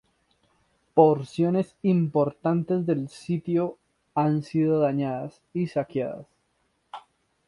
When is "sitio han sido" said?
3.09-4.79